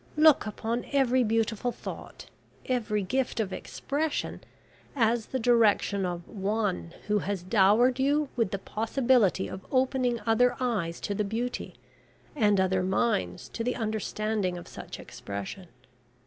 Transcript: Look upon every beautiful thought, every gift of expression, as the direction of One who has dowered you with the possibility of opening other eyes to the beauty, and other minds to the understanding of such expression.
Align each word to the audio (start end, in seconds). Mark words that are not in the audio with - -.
Look 0.17 0.47
upon 0.47 0.87
every 0.91 1.23
beautiful 1.23 1.71
thought, 1.71 2.25
every 2.65 3.03
gift 3.03 3.39
of 3.39 3.53
expression, 3.53 4.41
as 4.95 5.27
the 5.27 5.37
direction 5.37 6.07
of 6.07 6.27
One 6.27 6.95
who 7.05 7.19
has 7.19 7.43
dowered 7.43 7.99
you 7.99 8.27
with 8.35 8.49
the 8.49 8.57
possibility 8.57 9.47
of 9.47 9.63
opening 9.71 10.19
other 10.25 10.55
eyes 10.59 10.99
to 11.01 11.13
the 11.13 11.23
beauty, 11.23 11.75
and 12.35 12.59
other 12.59 12.81
minds 12.81 13.47
to 13.49 13.63
the 13.63 13.75
understanding 13.75 14.57
of 14.57 14.67
such 14.67 14.99
expression. 14.99 15.67